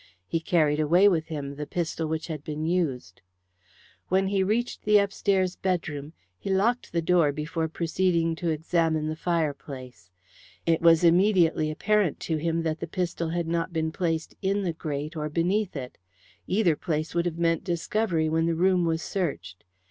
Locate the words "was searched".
18.85-19.65